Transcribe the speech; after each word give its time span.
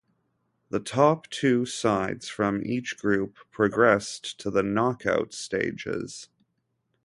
The 0.71 0.79
top 0.79 1.27
two 1.29 1.63
sides 1.67 2.27
from 2.27 2.65
each 2.65 2.97
group 2.97 3.37
progressed 3.51 4.39
to 4.39 4.49
the 4.49 4.63
knockout 4.63 5.31
stages. 5.31 6.27